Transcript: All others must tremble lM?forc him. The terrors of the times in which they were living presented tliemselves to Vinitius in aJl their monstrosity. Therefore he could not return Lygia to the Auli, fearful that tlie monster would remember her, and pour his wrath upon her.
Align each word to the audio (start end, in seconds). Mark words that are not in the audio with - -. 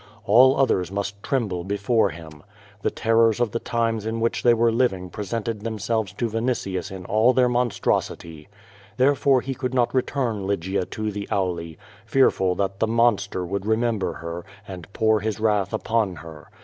All 0.25 0.57
others 0.57 0.91
must 0.91 1.21
tremble 1.21 1.63
lM?forc 1.63 2.13
him. 2.13 2.41
The 2.81 2.89
terrors 2.89 3.39
of 3.39 3.51
the 3.51 3.59
times 3.59 4.03
in 4.03 4.19
which 4.19 4.41
they 4.41 4.55
were 4.55 4.71
living 4.71 5.11
presented 5.11 5.59
tliemselves 5.59 6.17
to 6.17 6.27
Vinitius 6.27 6.91
in 6.91 7.03
aJl 7.03 7.35
their 7.35 7.47
monstrosity. 7.47 8.47
Therefore 8.97 9.41
he 9.41 9.53
could 9.53 9.75
not 9.75 9.93
return 9.93 10.47
Lygia 10.47 10.85
to 10.87 11.11
the 11.11 11.27
Auli, 11.31 11.77
fearful 12.03 12.55
that 12.55 12.79
tlie 12.79 12.89
monster 12.89 13.45
would 13.45 13.67
remember 13.67 14.13
her, 14.13 14.43
and 14.67 14.91
pour 14.91 15.19
his 15.19 15.39
wrath 15.39 15.71
upon 15.71 16.15
her. 16.15 16.47